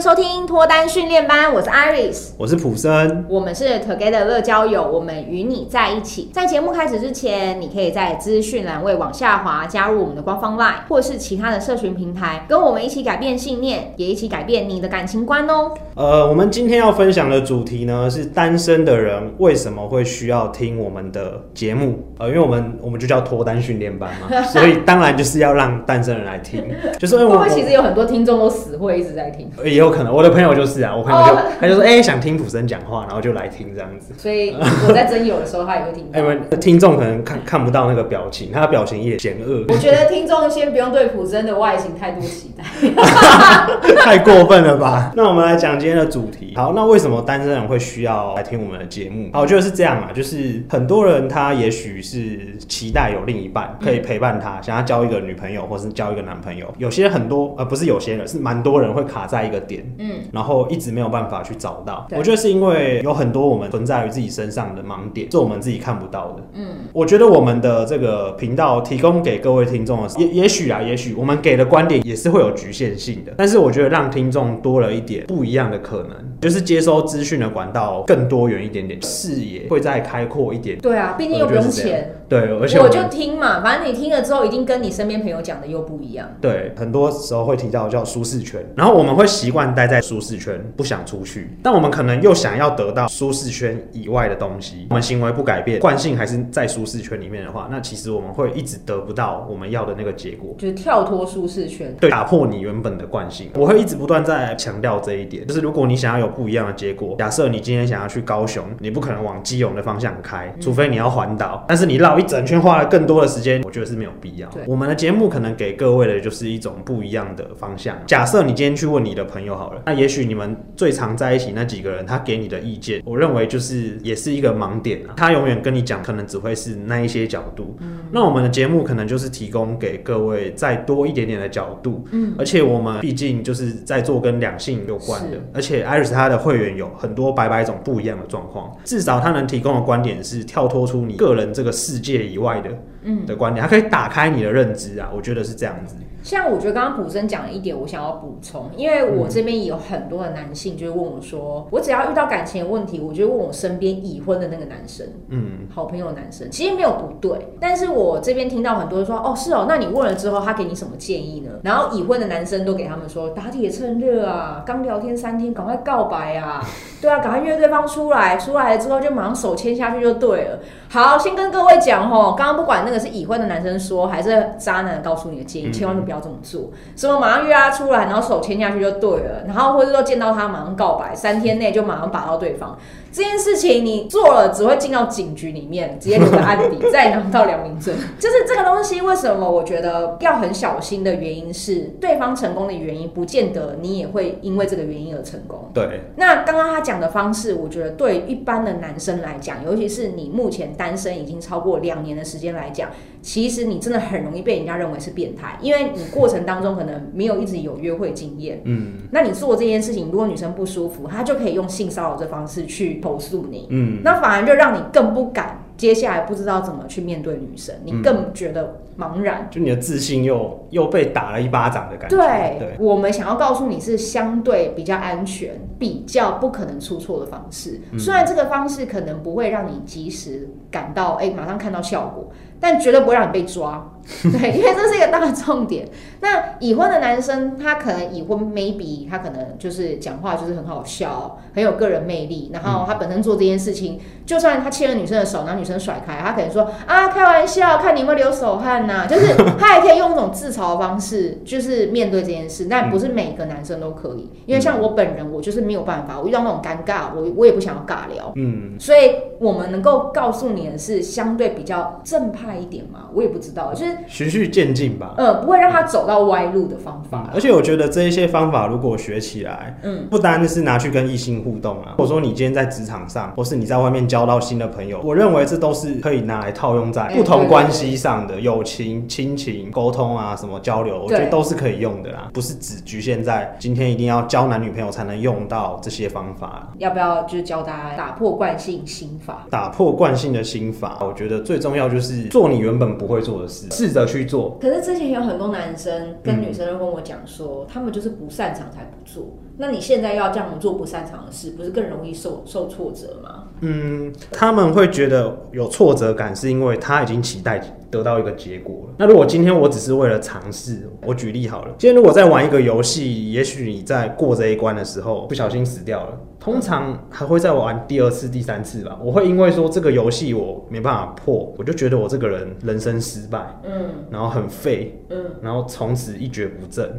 [0.00, 6.30] 迎收听脱单训练班，我是 Iris，我是普森，我们是 Together 乐交友，我们与你在一起。
[6.32, 15.70] 在节目开始之前，你可以在资讯栏位往下滑，加入我们的官方 LINE 或是其他的社群平台，跟我们一起改变信念，也一起改变你的感情观哦。
[15.94, 22.02] 呃，我们今天要分享的主题呢，是单身的人为什么会需要听我们的节目？
[22.18, 26.64] 呃，因为我们我们就叫脱单训练班嘛， 所以当然就是要让单身人来听。
[26.98, 29.46] 就是因为我们其实有很多听众都死会一直在听。
[29.62, 31.40] 也有可能，我的朋友就是啊，我朋友就、oh.
[31.60, 34.14] 他就说，哎、欸，想听普生讲话，然后就来听这样子。
[34.16, 34.54] 所以
[34.86, 36.08] 我在真有的时候，他也会听。
[36.12, 39.64] 哎，不听众可能看看不到那个表情，他的表情也险恶。
[39.68, 42.64] 我觉得听众先不用对普生的外形太多期待，
[44.04, 45.12] 太过分了吧？
[45.16, 46.54] 那我们来讲今天的主题。
[46.56, 49.28] 好，那为什么单身人会需要来听我们的节目？
[49.32, 56.66] 好，我觉得是这样啊，就是很多人他也许是期待有另一半可以陪伴他，想要交一个女朋友或是交一个男朋友。
[56.78, 59.94] 有些很多呃，不是有些人，是蛮多人会卡在一个点。
[59.98, 62.06] 嗯，然后一直没有办法去找到。
[62.10, 66.42] 我觉得是因为有很多我们存在于自己身上的盲点，是我们自己看不到的。
[66.54, 73.32] 嗯，我觉得我们的这个频道提供给各位听众的，也也许啊，也许我们给的观点也是会有局限性的。
[73.36, 80.76] 但是我觉得让听众多了一点不一样的可能，就是接收资讯的管道更多元一点点，视野会再开阔一点。
[80.78, 82.16] 对啊，毕竟又不用钱。
[82.30, 86.28] 对，而且我就听嘛，反正你听了之后，一定跟你身边朋友讲的又不一样。
[86.40, 91.58] 对，很多时候会提到叫舒适圈，然后我们会习惯待在舒适圈，不想出去。
[91.60, 103.50] 但我们可能又想要得到舒适圈以外的东西，我们行为不改变，惯性还是在舒适圈里面的话，那其实我们会一直得不到我们要的那个结果，就是跳脱舒适圈，对，打破你原本的惯性。
[103.56, 114.48] 我会一直不断在强调这一点，就是如果你想要有不一样的结果，假设你今天想要去高雄，你不可能往基隆的方向开，除非你要环岛，但是你绕一整圈花了更多的时间，我觉得是没有必要。
[114.50, 117.96] 对，我们的节目可能给各位的就是一种不一样的方向。
[118.06, 125.14] 假设你今天去问你的朋友好了，那也许你们最常在一起那几个人，他给你的意见，我认为就是也是一个盲点啊。
[125.16, 127.76] 他永远跟你讲，可能只会是那一些角度。
[127.80, 132.04] 嗯，那我们的节目可能就是提供给各位再多一点点的角度。
[132.10, 142.70] 嗯，而且我们毕竟就是在做跟两性有关的，而且 Iris 他的会员有很多百百种不一样的状况，至少他能提供的观点是跳脱出你个人这个世界以外的。
[143.02, 145.96] 嗯，的观点，它可以打开你的认知啊，我觉得是这样子。
[146.22, 161.50] 像我觉得刚刚普生讲了一点，我想要补充，因为我这边也有很多的男性，就是问我说，我只要遇到感情的问题，我就问我身边已婚的那个男生，嗯，好朋友男生，其实没有不对，但是我这边听到很多人说，哦，是哦，那你问了之后，他给你什么建议呢？
[161.62, 166.62] 然后已婚的男生都给他们说，打铁趁热啊，刚聊天三天，赶快告白啊，
[167.00, 170.58] 对啊，赶快约对方出来，出来了之后就马上手牵下去就对了。
[170.90, 176.70] 好，先跟各位讲哦，刚刚不管那个是已婚的男生说，还是渣男告诉你的建议，千万不要这么做。
[176.96, 182.78] 什么马上约他出来，然后手牵下去就对了，然后或者说见到他马上告白，三天内就马上把到对方。
[183.12, 187.94] 这件事情你做了，只会进到警局里面，直接留个案底， 再拿不到良民证。
[188.18, 195.70] 就是这个东西，为什么我觉得要很小心的原因是，对方成功的原因，不见得你也会因为这个原因而成功。
[195.74, 196.02] 对。
[196.16, 202.90] 那刚刚他讲的方式，我觉得对一般的男生来讲，尤其是你目前单身已经超过两年的时间来讲，
[203.20, 208.60] 其实你真的很容易被人家认为是变态，因为你过程当中可能没有一直有约会经验。
[208.66, 208.98] 嗯。
[209.10, 212.99] 那你做这件事情，如果女生不舒服，她就可以用性骚扰这方式去。
[213.00, 222.16] 投诉你，嗯，那反而就让你更不敢，接下来不知道怎么去面对女生，你更觉得茫然，就你的自信又又被打了一巴掌的感觉。
[222.16, 227.80] 对，对，我们想要告诉你是相对比较安全、比较不可能出错的方式。
[227.98, 232.30] 虽然这个方式可能不会让你及时感到，哎，马上看到效果。
[232.62, 233.90] 但绝对不会让你被抓，
[234.22, 235.88] 对，因为这是一个大重点。
[236.20, 242.50] 那已婚的男生，他可能已婚，maybe 他可能就是讲话就是很好笑，很有个人魅力。
[242.52, 252.66] 然后他本身做这件事情，就算他牵了女生的手，然后女生甩开，他可能说啊，开玩笑，看你有没有流手汗呐， 就是他也可以用一种自嘲的方式，就是面对这件事。
[252.68, 258.32] 但不是每个男生都可以，因为像我本人，我就是没有办法，我遇到那种尴尬，我我也不想要尬聊。
[258.36, 262.50] 嗯，所以我们能够告诉你的是，相对比较正派。
[262.60, 265.14] 一点嘛，我也不知道，就是循序渐进吧。
[265.16, 267.30] 呃，不会让他走到歪路的方法。
[267.34, 282.28] 而且我觉得这一些方法如果学起来，嗯，不单是拿去跟异性互动啊，或者说你今天在职场上，或是你在外面交到新的朋友，我认为这都是可以拿来套用在不同关系上的友情、亲情、沟通啊，什么交流，我觉得都是可以用的啦。
[282.32, 286.68] 不是只局限在今天一定要交男女朋友才能用到这些方法。
[286.78, 289.46] 要不要就是教大家打破惯性心法？
[289.50, 294.58] 打破惯性的心法，我觉得最重要就是做你原本不会做的事，试着去做。
[294.60, 299.38] 可是之前有很多男生跟女生都跟我讲说，嗯、他们就是不擅长才不做。
[299.60, 303.44] 那你现在要这样做不擅长的事，不是更容易受受挫折吗？
[303.60, 307.60] 嗯，他们会觉得有挫折感，是因为他已经期待
[307.90, 308.94] 得到一个结果了。
[308.96, 318.98] 那如果今天我只是为了尝试，我举例好了，今天如果在玩一个游戏，也许你在过这一关的时候不小心死掉了，通常还会再玩第二次、第三次吧。
[319.04, 326.90] 我会因为说这个游戏我没办法破，我就觉得我这个人人生失败，嗯，然后很废，嗯，然后从此一蹶不振。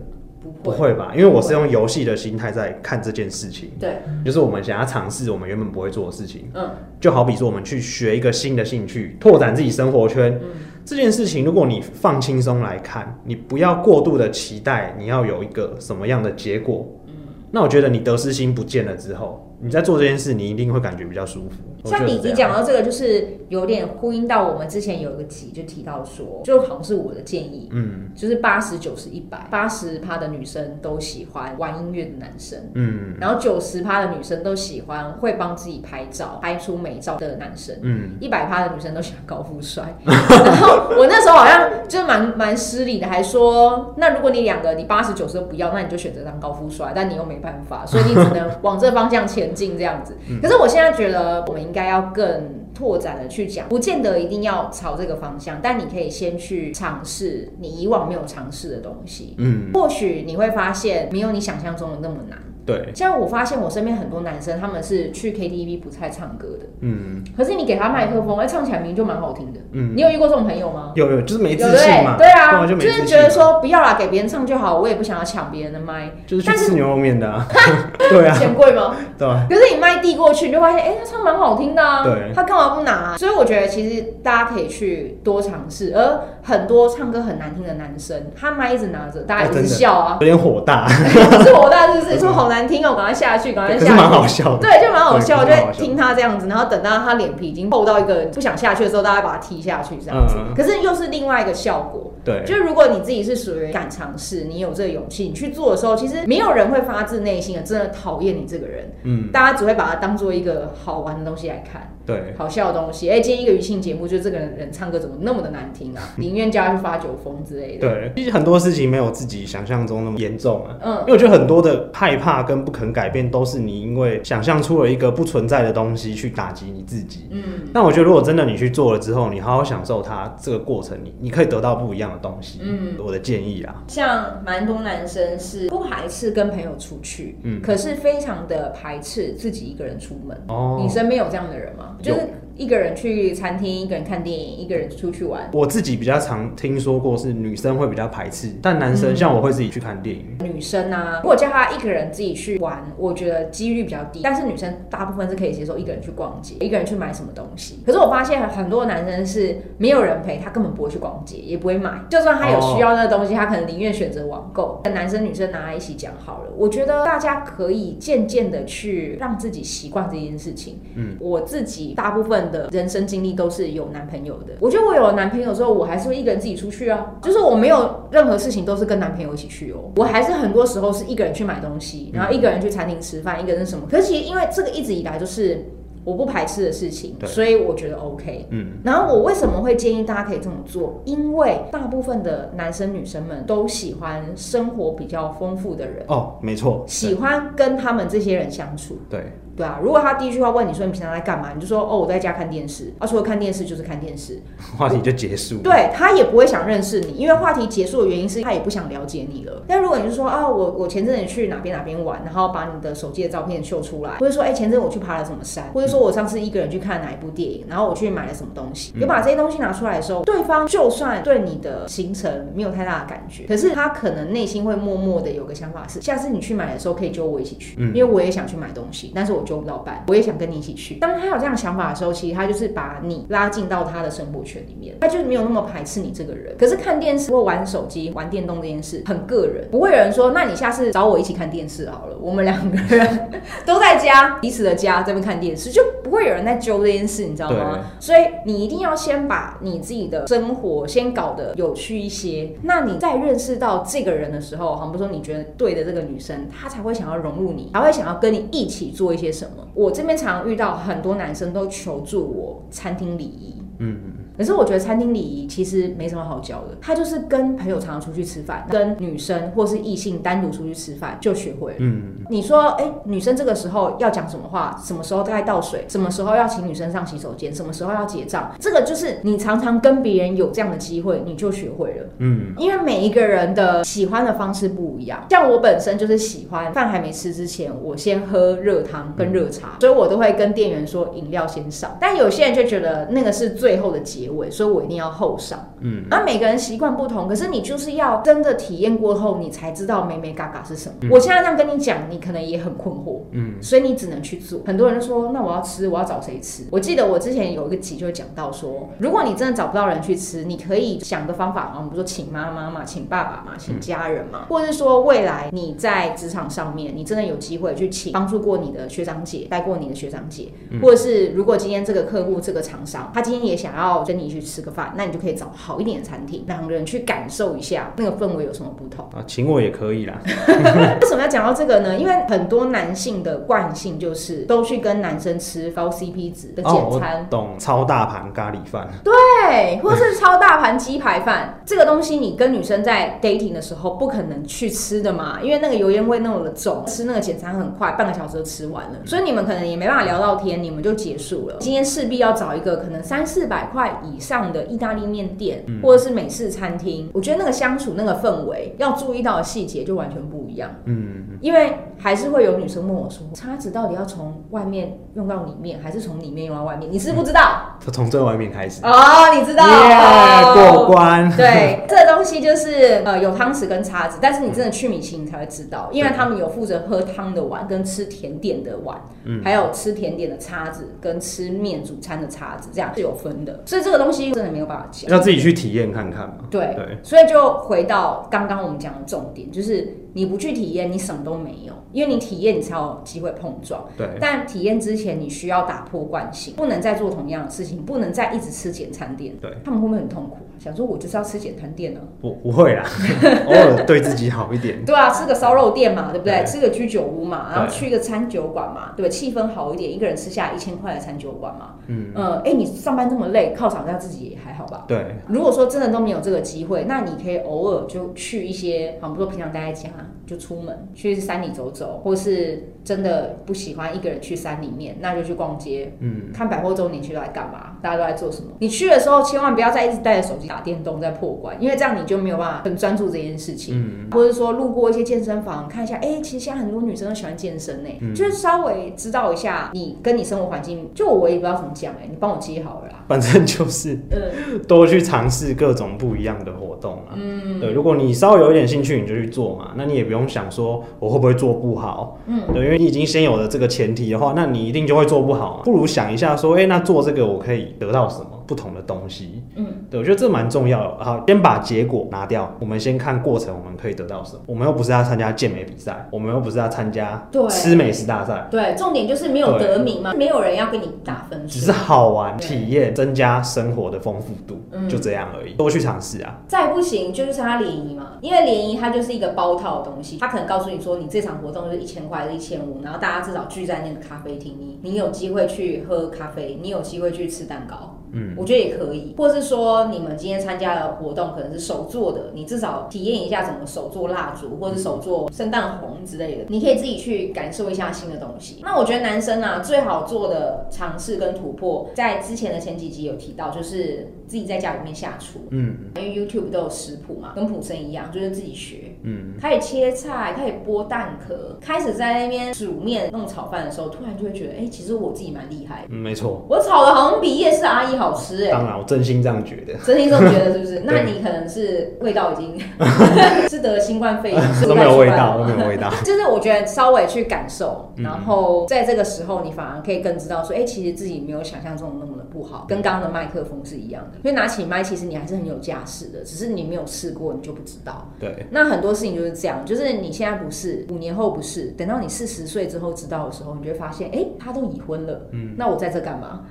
[0.64, 1.12] 不会，吧？
[1.16, 3.72] 因为我是用游戏的心态在看这件事情。
[3.80, 6.50] 对，就是我们想要尝试我们原本不会做的事情。
[6.54, 10.38] 嗯，就好比说我们去学一个新的兴趣，拓展自己生活圈。
[10.42, 10.50] 嗯，
[10.84, 16.88] 这件事情，如果你放轻松来看，你不要过度的期待你要有一个什么样的结果。
[17.08, 17.14] 嗯，
[17.52, 21.58] 那我觉得你得失心不见了之后，你在做这件事，你一定会感觉比较舒服。
[21.84, 39.96] 像你你讲到这个，就是有点呼应到我们之前有一个集就提到说，就好像是我的建议，嗯，就是八十九十一百，八十趴的女生都喜欢玩音乐的男生，嗯，然后九十趴的女生都喜欢会帮自己拍照、拍出美照的男生，嗯，一百趴的女生都喜欢高富帅。
[40.06, 50.18] 然后我那时候好像就蛮蛮失礼的，还说，那如果你两个你八十九十都不要，那你就选择当高富帅，但你又没办法，所以你只能往这方向前进这样子。
[50.42, 51.62] 可是我现在觉得我们。
[51.62, 62.38] 应该要更拓展的去讲，不见得一定要朝这个方向，但你可以先去尝试你以往没有尝试的东西，嗯，或许你会发现没有你想象中的那么难。
[62.72, 70.92] 对，像我发现我身边很多男生，他们是去 KTV 不太唱歌的，嗯，可是你给他麦克风，哎，唱起来明明就蛮好听的，嗯，你有遇过这种朋友吗？
[70.96, 77.46] 有有，就是没自信嘛，对啊，就是觉得说不要啦，给别人唱就好，我也不想要抢别人的麦，就是去吃牛肉面的，
[78.10, 78.96] 对啊，嫌贵吗？
[79.18, 83.16] 对，可是你麦递过去，你就发现，哎，他唱蛮好听的啊，对，他干嘛不拿？
[83.18, 92.20] 所以我觉得其实大家可以去多尝试，而很多唱歌很难听的男生，他麦一直拿着，大家一直笑啊，有点火大， 是火大，是不是？
[92.22, 93.92] 说好难听哦，赶快下去，赶快下去。
[93.94, 94.60] 蛮好笑的。
[94.60, 95.44] 对，就蛮好笑。
[95.44, 100.36] 就听他这样子，然后等到他脸皮已经厚到一个不想下去的时候，大家把他踢下去这样子。
[100.38, 102.12] 嗯、可是又是另外一个效果。
[102.24, 108.94] 对，就是如果你自己是属于敢尝试，你有这个勇气，你去做的时候，其实没有人会发自内心的真的讨厌你这个人。
[109.04, 111.92] 嗯，大家只会把它当做一个好玩的东西来看。
[112.12, 113.10] 对，好笑的东西。
[113.10, 116.02] 哎、欸，今天一个娱庆节目，就这个人唱歌怎么那么的难听啊？
[116.18, 117.90] 宁愿叫他去发酒疯之类的。
[117.90, 120.78] 对，其实很多事情没有自己想象中那么严重啊。
[120.82, 127.28] 嗯，因为我觉得很多的害怕跟不肯改变，都是你因为想象出了一个不存在的东西去打击你自己。
[127.32, 127.44] 嗯，
[127.74, 132.60] 那我觉得如果真的你去做了之后，你好好享受它这个过程，你你可以得到不一样的东西。
[132.62, 140.38] 嗯，我的建议啊，像蛮多男生是不排斥跟朋友出去，嗯，可是非常的排斥自己一个人出门。
[140.48, 141.98] 哦，你身边有这样的人吗？
[142.02, 142.20] 就是。
[142.62, 145.50] 一个人去餐厅，一个人看电影，一个人出去玩。
[145.52, 150.38] 我自己比较常听说过是女生会比较排斥，但男生像我会自己去看电影。
[150.42, 154.20] 嗯、女生啊，如果叫她一个人自己去玩，我觉得几率比较低。
[154.22, 157.80] 但是女生大部分是可以接受一个人去逛街，一个人去买什么东西。
[157.84, 162.00] 可是我发现很多男生是没有人陪，他根本不会去逛街，也不会买。
[162.12, 164.80] 就算他有需要那个东西，他可能宁愿选择网购。
[164.84, 166.52] 跟男生女生拿来一起讲好了。
[166.56, 170.80] 我觉得大家可以渐渐的去让自己习惯这件事情。
[170.94, 174.54] 嗯，我自己大部分的人生经历都是有男朋友的。
[174.60, 177.14] 我觉得我有了男朋友之后，我还是会一个人自己出去啊。
[177.22, 179.92] 就是我没有任何事情都是跟男朋友一起去哦。
[179.96, 183.88] 我还是很多时候是一个人去买东西，然后一个人去餐厅吃饭，一个人什么。
[183.90, 185.66] 可是其实因为这个一直以来都是
[186.04, 188.48] 我不排斥的事情，所以我觉得 OK。
[188.50, 188.72] 嗯。
[188.84, 191.02] 然后我为什么会建议大家可以这么做？
[191.06, 198.98] 因为大部分的男生女生们都喜欢生活比较丰富的人哦，没错，喜欢跟他们这些人相处。
[199.10, 199.32] 对。
[199.56, 202.94] 对啊，如果他第一句话问你说，你平常在干嘛，你就说哦，我在家看电视。
[203.00, 204.40] 啊，除了看电视就是看电视，
[204.78, 205.58] 话题就结束。
[205.58, 209.64] 对，他也不会想认识你，因为话题结束的原因是他也不想了解你了。
[209.68, 230.22] 但如果你就说啊，我我前阵子去哪边哪边玩，然后把你的手机的照片秀出来，或者说哎，前阵我去爬了什么山，或者说我上次一个人去看哪一部电影，然后我去买了什么东西，你把这些东西拿出来的时候，对方就算对你的行程没有太大的感觉，可是他可能内心会默默的有个想法是，下次你去买的时候可以揪我一起去，嗯因为我也想去买东西，但是我揪不到伴，我也。
[230.22, 230.96] 想跟你一起去。
[230.96, 236.56] 当他有这样想法的时候，其实他就是把你拉进到他的生活圈里面，他就没有那么排斥你这个人。
[236.60, 243.32] 可是看电视或玩手机、玩电动这件事很个人，不会有人说，那你下次找我一起看电视好了，我们两个人
[243.66, 247.80] 都在家，彼此的家这边看电视，就不会有人在揪这件事，你知道吗？
[248.00, 259.68] 所以你一定要先把你自己的生活先搞得有趣一些，那你在认识到这个人的时候，好比说你觉得对的这个女生，她才会想要融入你，还会想要跟你一起做一些什么。
[259.74, 260.12] 我这边。
[260.22, 263.98] 常常遇到很多男生都求助我餐厅礼仪，嗯。
[264.38, 271.78] 可是我觉得餐厅礼仪其实没什么好教的，他就是跟朋友常常出去吃饭，跟女生或是异性单独出去吃饭就学会了。
[271.80, 274.80] 嗯，你说，哎、欸，女生这个时候要讲什么话？
[274.84, 275.86] 什么时候该倒水？
[275.88, 277.54] 什么时候要请女生上洗手间？
[277.54, 278.52] 什么时候要结账？
[278.60, 282.06] 这个就是你常常跟别人有这样的机会，你就学会了。
[282.20, 285.26] 嗯，因为每一个人的喜欢的方式不一样。
[285.30, 291.98] 像我本身就是喜欢饭还没吃之前，我先喝热汤跟热茶，所以我都会跟店员说饮料先上。
[292.00, 295.60] 但有些人就觉得那个是最后的结尾，所以我一定要后上。
[295.80, 300.96] 嗯，那每个人习惯不同，可是你就是要真的体验过后，你才知道美美嘎嘎是什么。
[301.02, 303.22] 嗯、我现在这样跟你讲，你可能也很困惑。
[303.32, 304.62] 嗯，所以你只能去做。
[304.66, 306.64] 很多人说，那我要吃，我要找谁吃？
[306.72, 330.20] 我记得我之前有一个集就讲到说，如果你真的找不到人去吃，你可以想个方法嘛，我们不说请妈妈嘛，请爸爸嘛，请家人嘛，嗯、或者是说未来你在职场上面，你真的有机会去请帮助过你的学长姐，带过你的学长姐，嗯、或者是如果今天这个客户这个厂商，他今天也想要跟你去吃个饭，那你就可以找好一点的餐厅，两个人去感受一下那个氛围有什么不同啊，请我也可以啦。
[331.02, 331.98] 为什么要讲到这个呢？
[331.98, 351.56] 因为很多男性的惯性就是都去跟男生吃高 CP 值的简餐，哦、懂超大盘咖喱饭，对，或是超大盘鸡排饭，这个东西你跟女生在 dating 的时候不可能去吃的嘛，因为那个油烟味那么的重，吃那个简餐很快，半个小时就吃完了，所以你们可能也没办法聊到天，你们就结束了。
[351.60, 360.70] 今天势必要找一个可能三四百块以上的意大利面店，嗯、或者是美式餐厅，我觉得那个相处那个氛围要注意到的细节就完全不一样。
[360.86, 366.92] 嗯，因为还是会有女生问我说，叉子到底要从外面用到里面，还是从里面用到外面？
[366.92, 367.76] 你是不知道？
[367.84, 368.92] 他从最外面开始哦，
[369.36, 371.36] 你知道？Yeah, 过关。
[371.36, 383.62] 对，这东西就是呃有汤匙跟叉子，但是你真的去米其林才会知道，因为他们有负责喝汤的碗跟吃甜点的碗，嗯，还有吃甜点的叉子跟吃面主餐的叉子，这样是有分的。
[383.66, 386.36] 所以这个东西真的没有办法讲，要自己去体验看看嘛。
[386.52, 389.98] 对对，所以就回到刚刚我们讲的重点，就是。
[390.14, 393.86] 你不去体验，你什么都没有，因为你体验，你才有机会碰撞。
[393.98, 394.08] 对。
[394.20, 399.36] 但体验之前，你需要打破惯性，不能再做同样的事情，不能再一直吃简餐店。
[399.42, 399.52] 对。
[399.64, 400.38] 他们会不会很痛苦？
[400.60, 402.00] 想说，我就是要吃简餐店呢？
[402.22, 402.84] 不，不会啦，
[403.48, 404.84] 偶尔对自己好一点。
[404.86, 406.34] 对啊，吃个烧肉店嘛，对不对？
[406.36, 409.10] 对吃个居酒屋嘛，然后去一个餐酒馆嘛，对吧？
[409.10, 411.76] 气氛好一点，一个人吃下一千块的餐酒馆嘛。
[411.88, 412.34] 嗯嗯。
[412.44, 414.86] 哎、呃，你上班这么累，犒赏一下自己也还好吧？
[414.88, 415.16] 对。
[415.28, 419.90] 如果说真的都没有这个机会，那你可以偶尔就去一些，好，比如说平常待在家。
[420.26, 425.94] 就出门去山里走走，或是真的不喜欢一个人去山里面，那就去逛街。
[426.00, 427.78] 嗯，看百货周年去都在干嘛？
[427.82, 428.52] 大家都在做什么？
[428.60, 433.76] 你去的时候千万不要再一直带着手机打电动在破关，因为这样你就没有办法很专注这件事情。
[433.78, 440.90] 嗯，或者说路过一些健身房看一下，哎、欸，其实现在很多女生都喜欢健身呢，嗯、就是稍微知道一下你跟你生活环境。
[440.94, 443.06] 就我也不知道怎么讲哎，你帮我接好了啦。
[443.08, 447.14] 反正就是，嗯多去尝试各种不一样的活动啊。
[447.16, 449.72] 嗯，对，如果你稍微有一点兴趣，你就去做嘛。
[449.76, 452.18] 那你也不用想说我会不会做不好。
[452.28, 455.62] 嗯，对，因因为你已经先有了这个前提的话，那你一定就会做不好。
[455.66, 458.41] 不如想一下说，哎、那做这个我可以得到什么？
[458.52, 461.06] 不同的东西，嗯，对，我觉得这蛮重要的。
[461.06, 464.42] 好，先把结果拿掉，我们先看过程，我们可以得到什么？
[464.46, 468.46] 我们又不是要参加健美比赛，我们又不是要参加吃美食大赛。
[468.52, 475.54] 对，重点就是没有得名嘛，没有人要跟你打分数，只是好玩体验，增加生活的丰富度，就这样而已。
[475.54, 476.42] 多去尝试啊！
[476.50, 487.98] 再不行就是参加联谊嘛，因为联谊它就是一个包套的东西，它可能告诉你说，你这场活动就是一千块一千五，然后大家至少聚在那个咖啡厅，你你有机会去喝咖啡，你有机会去吃蛋糕。
[488.14, 498.60] 嗯，我觉得也可以，或是说你们今天参加的活动可能是手做的，你至少体验一下怎么手做蜡烛，或者手做圣诞红之类的，你可以自己去感受一下新的东西。
[498.64, 518.01] 那我觉得男生啊，最好做的尝试跟突破，在之前的前几集有提到，就是自己在家里面下厨，嗯，因为 YouTube 都有食谱嘛，跟普生一样，就是自己学，嗯，他也切菜，他也剥蛋壳，开始在那边煮面、弄炒饭的时候，突然就会觉得，哎、欸，其实我自己蛮厉害的，嗯，没错，我炒的好像比夜市阿姨。
[518.02, 520.82] 好吃哎、欸，当然，我真心这样觉得，真心这么觉得是不是？
[520.86, 522.60] 那你可能是味道已经
[523.48, 525.92] 是得新冠肺炎，都没有味道，都没有味道。
[526.04, 534.18] 就是我觉得稍微去感受，然后在这个时候，你反而可以更知道说，哎、欸，其实自己没有想象中那么的不好，跟刚刚的麦克风是一样的。
[534.18, 538.08] 因为拿起麦，其实你还是很有架势的，只是你没有试过，你就不知道。
[538.20, 546.42] 对，那很多事情就是这样，就是你现在不是，五年后不是，等到你四十岁之后知道的时候，你就会发现，哎、欸，他都已婚了，嗯，那我在这干嘛？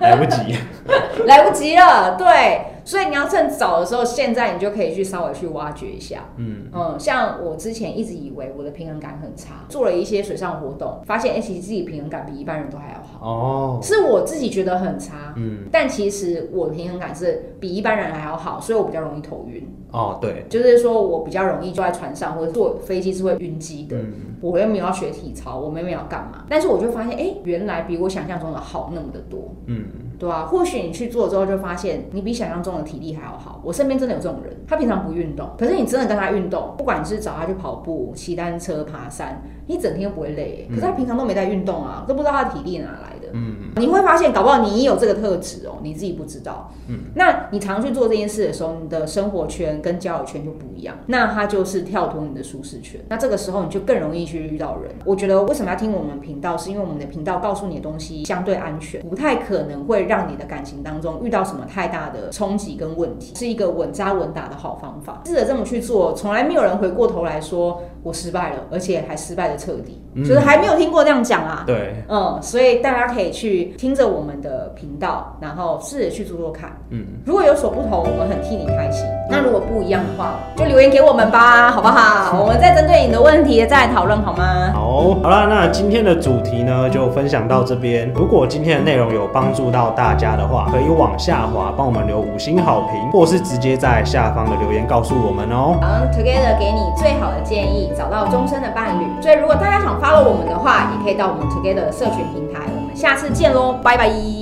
[0.00, 0.49] 来不及。
[1.26, 2.66] 来不及了，对。
[2.82, 6.24] 所以你要趁早的时候，现在你就可以去稍微去挖掘一下。
[6.38, 13.24] 嗯嗯，像我之前一直以为我的平衡感很差，做了一些水上活动，发现其实自己平衡感比一般人都还要好。
[13.24, 15.34] 哦，是我自己觉得很差。
[15.36, 19.62] 嗯，但其实我的平衡感是比一般人还要好，所以我比较容易头晕。
[19.92, 23.98] 哦，对，就是说我比较容易坐在船上或者坐飞机是会晕机的。
[23.98, 29.54] 嗯，我又没有要学体操，我没有要干嘛，但是我就发现，哎、欸，原来比我想象中的好那么的多。
[29.66, 29.84] 嗯。
[30.20, 33.58] 对啊，或许你去做之后就发现你比想象中的体力还要好。
[33.64, 40.66] 我身边真的有这种人，他平常不运动，可是你真的跟他运动，不管你是找他去跑步、骑单车、爬山，你一整天都不会累。
[40.68, 43.28] 可是他平常都没在运动啊，都不知道他的体力哪来的。
[43.32, 46.72] 嗯，你会发现，搞不好你有这个特质哦，你自己不知道。
[46.88, 53.00] 嗯，那你常去做这件事的时候，你的生活圈跟交友圈就不一样，那他就是跳脱你的舒适圈。
[53.08, 54.92] 那这个时候你就更容易去遇到人。
[55.04, 65.22] 我觉得为什么要听我们频道，是因为我们的频道告诉你的东西相对安全，不太可能会让你的感情当中遇到什么太大的冲击跟问题，是一个稳扎稳打的好方法。
[65.24, 71.64] 试着这么去做，从来没有人回过头来说我失败了，而且还失败的彻底，就是还没有听过这样讲啊。
[71.66, 76.70] 对，嗯，所以大家可以去听着我们的频道，然后试着去做做看。
[76.90, 79.06] 嗯，如果有所不同，我们很替你开心。
[79.30, 82.38] 那如果不一样的话，就留言给我们吧，好不好？
[82.40, 84.70] 我们再针对你的问题再来讨论，好吗？
[84.74, 88.10] 好，好啦，那今天的主题呢，就分享到这边。
[88.14, 95.78] 如果今天的内容有帮助到大家的话，可以往下滑帮我们留五星好评，或是直接在下方的留言告诉我们哦。
[95.80, 99.04] 好，Together 给你最好的建议，找到终身的伴侣。
[99.22, 102.60] 所以如果大家想 follow 我们的话，也可以到我们 Together 的社群平台。
[102.74, 104.39] 我们下次见喽，拜拜。